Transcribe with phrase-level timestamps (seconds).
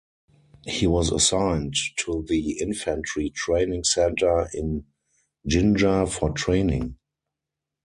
[0.65, 4.85] He was assigned to the Infantry Training Centre in
[5.47, 6.97] Jinja for training.